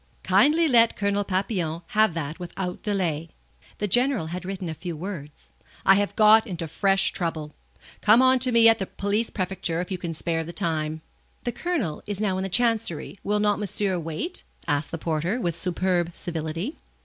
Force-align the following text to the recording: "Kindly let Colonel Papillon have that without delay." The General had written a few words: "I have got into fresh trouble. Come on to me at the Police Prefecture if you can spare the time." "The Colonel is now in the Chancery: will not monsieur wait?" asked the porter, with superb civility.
"Kindly 0.23 0.67
let 0.67 0.95
Colonel 0.95 1.23
Papillon 1.23 1.83
have 1.89 2.15
that 2.15 2.39
without 2.39 2.81
delay." 2.81 3.29
The 3.77 3.87
General 3.87 4.25
had 4.33 4.45
written 4.45 4.67
a 4.67 4.73
few 4.73 4.95
words: 4.97 5.51
"I 5.85 5.93
have 5.93 6.15
got 6.15 6.47
into 6.47 6.67
fresh 6.67 7.11
trouble. 7.11 7.53
Come 8.01 8.19
on 8.19 8.39
to 8.39 8.51
me 8.51 8.67
at 8.67 8.79
the 8.79 8.87
Police 8.87 9.29
Prefecture 9.29 9.79
if 9.79 9.91
you 9.91 9.99
can 9.99 10.15
spare 10.15 10.43
the 10.43 10.53
time." 10.53 11.01
"The 11.43 11.51
Colonel 11.51 12.01
is 12.07 12.19
now 12.19 12.37
in 12.37 12.43
the 12.43 12.49
Chancery: 12.49 13.19
will 13.23 13.39
not 13.39 13.59
monsieur 13.59 13.99
wait?" 13.99 14.41
asked 14.67 14.89
the 14.89 14.97
porter, 14.97 15.39
with 15.39 15.55
superb 15.55 16.15
civility. 16.15 16.77